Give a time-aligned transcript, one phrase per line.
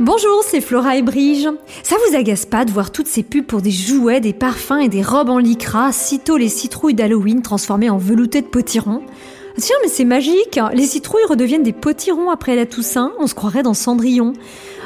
[0.00, 1.48] Bonjour, c'est Flora et Brige.
[1.82, 4.88] Ça vous agace pas de voir toutes ces pubs pour des jouets, des parfums et
[4.88, 9.02] des robes en lycra, sitôt les citrouilles d'Halloween transformées en velouté de potirons?
[9.58, 13.62] Tiens, mais c'est magique Les citrouilles redeviennent des potirons après la Toussaint, on se croirait
[13.62, 14.32] dans Cendrillon.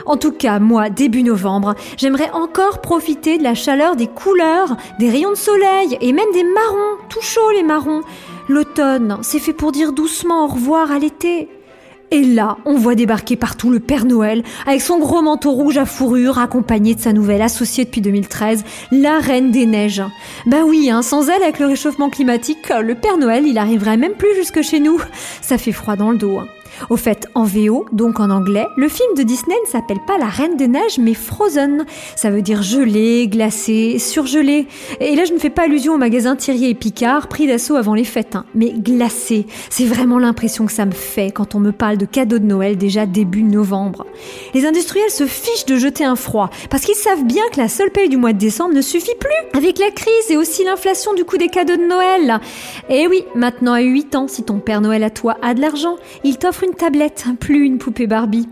[0.07, 5.09] En tout cas, moi, début novembre, j'aimerais encore profiter de la chaleur des couleurs, des
[5.09, 8.03] rayons de soleil et même des marrons, tout chaud les marrons.
[8.49, 11.49] L'automne, c'est fait pour dire doucement au revoir à l'été.
[12.13, 15.87] Et là, on voit débarquer partout le Père Noël, avec son gros manteau rouge à
[15.87, 20.05] fourrure, accompagné de sa nouvelle associée depuis 2013, la Reine des Neiges.
[20.47, 24.15] Bah oui, hein, sans elle, avec le réchauffement climatique, le Père Noël, il arriverait même
[24.15, 25.01] plus jusque chez nous.
[25.43, 26.39] Ça fait froid dans le dos.
[26.39, 26.47] Hein.
[26.91, 30.27] Au fait, en VO, donc en anglais, le film de Disney ne s'appelle pas La
[30.27, 31.85] Reine des Neiges, mais Frozen.
[32.15, 34.67] Ça veut dire gelé, glacé, surgelé.
[35.01, 37.95] Et là, je ne fais pas allusion au magasin Thierry et Picard, pris d'assaut avant
[37.95, 39.47] les fêtes, hein, mais glacé.
[39.71, 42.77] C'est vraiment l'impression que ça me fait quand on me parle de cadeaux de Noël
[42.77, 44.07] déjà début novembre.
[44.55, 47.91] Les industriels se fichent de jeter un froid, parce qu'ils savent bien que la seule
[47.91, 51.25] paye du mois de décembre ne suffit plus, avec la crise et aussi l'inflation du
[51.25, 52.41] coût des cadeaux de Noël.
[52.89, 55.97] Et oui, maintenant à 8 ans, si ton Père Noël à toi a de l'argent,
[56.25, 58.49] il t'offre tablette, plus une poupée Barbie.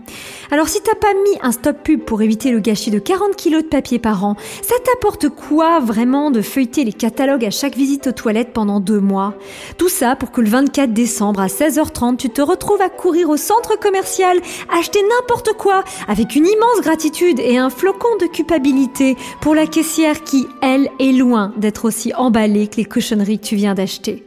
[0.51, 3.63] Alors si t'as pas mis un stop pub pour éviter le gâchis de 40 kilos
[3.63, 8.07] de papier par an, ça t'apporte quoi vraiment de feuilleter les catalogues à chaque visite
[8.07, 9.33] aux toilettes pendant deux mois?
[9.77, 13.37] Tout ça pour que le 24 décembre à 16h30, tu te retrouves à courir au
[13.37, 14.37] centre commercial,
[14.71, 20.23] acheter n'importe quoi, avec une immense gratitude et un flocon de culpabilité pour la caissière
[20.23, 24.25] qui, elle, est loin d'être aussi emballée que les cochonneries que tu viens d'acheter.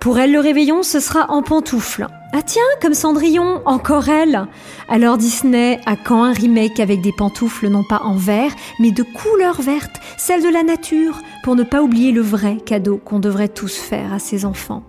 [0.00, 2.06] Pour elle, le réveillon, ce sera en pantoufles.
[2.36, 4.48] Ah tiens, comme Cendrillon, encore elle
[4.88, 9.04] Alors Disney a quand un remake avec des pantoufles non pas en vert, mais de
[9.04, 13.46] couleur verte, celle de la nature, pour ne pas oublier le vrai cadeau qu'on devrait
[13.46, 14.82] tous faire à ses enfants.